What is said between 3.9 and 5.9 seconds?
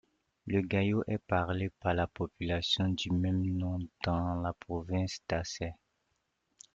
dans la province d'Aceh.